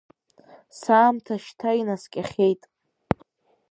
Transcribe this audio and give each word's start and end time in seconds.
Саамҭа 0.79 1.35
шьҭа 1.43 1.69
инаскьахьеит… 1.79 2.61